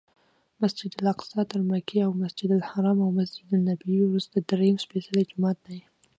[0.61, 5.79] مسجدالاقصی تر مکې او مسجدالحرام او مسجدنبوي وروسته درېیم سپېڅلی جومات دی.